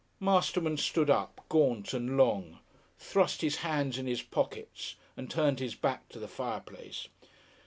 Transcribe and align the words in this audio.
Masterman 0.19 0.77
stood 0.77 1.11
up, 1.11 1.41
gaunt 1.47 1.93
and 1.93 2.17
long, 2.17 2.57
thrust 2.97 3.41
his 3.41 3.57
hands 3.57 3.99
in 3.99 4.07
his 4.07 4.23
pockets 4.23 4.95
and 5.15 5.29
turned 5.29 5.59
his 5.59 5.75
back 5.75 6.09
to 6.09 6.17
the 6.17 6.27
fireplace. 6.27 7.07